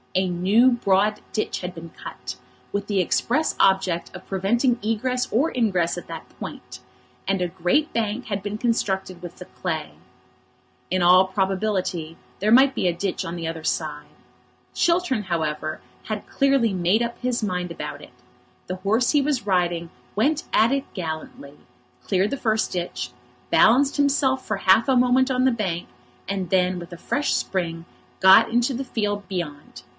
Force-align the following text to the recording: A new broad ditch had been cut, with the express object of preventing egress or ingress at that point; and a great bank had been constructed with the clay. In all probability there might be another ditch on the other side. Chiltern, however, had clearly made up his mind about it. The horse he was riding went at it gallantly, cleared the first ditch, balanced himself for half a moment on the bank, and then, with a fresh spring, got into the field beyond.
A 0.13 0.27
new 0.27 0.71
broad 0.71 1.21
ditch 1.31 1.61
had 1.61 1.73
been 1.73 1.91
cut, 1.91 2.35
with 2.73 2.87
the 2.87 2.99
express 2.99 3.55
object 3.61 4.13
of 4.13 4.27
preventing 4.27 4.77
egress 4.83 5.31
or 5.31 5.51
ingress 5.55 5.95
at 5.97 6.07
that 6.07 6.27
point; 6.37 6.79
and 7.27 7.41
a 7.41 7.47
great 7.47 7.93
bank 7.93 8.25
had 8.25 8.43
been 8.43 8.57
constructed 8.57 9.21
with 9.21 9.37
the 9.37 9.45
clay. 9.45 9.91
In 10.89 11.01
all 11.01 11.27
probability 11.27 12.17
there 12.39 12.51
might 12.51 12.75
be 12.75 12.87
another 12.87 12.99
ditch 12.99 13.23
on 13.23 13.35
the 13.37 13.47
other 13.47 13.63
side. 13.63 14.07
Chiltern, 14.73 15.23
however, 15.25 15.79
had 16.05 16.27
clearly 16.27 16.73
made 16.73 17.03
up 17.03 17.17
his 17.19 17.41
mind 17.43 17.71
about 17.71 18.01
it. 18.01 18.11
The 18.67 18.77
horse 18.77 19.11
he 19.11 19.21
was 19.21 19.45
riding 19.47 19.91
went 20.15 20.43
at 20.51 20.71
it 20.73 20.91
gallantly, 20.93 21.53
cleared 22.03 22.31
the 22.31 22.37
first 22.37 22.73
ditch, 22.73 23.11
balanced 23.49 23.95
himself 23.97 24.45
for 24.45 24.57
half 24.57 24.89
a 24.89 24.97
moment 24.97 25.31
on 25.31 25.45
the 25.45 25.51
bank, 25.51 25.87
and 26.27 26.49
then, 26.49 26.79
with 26.79 26.91
a 26.91 26.97
fresh 26.97 27.33
spring, 27.33 27.85
got 28.19 28.49
into 28.49 28.73
the 28.73 28.83
field 28.83 29.25
beyond. 29.29 29.83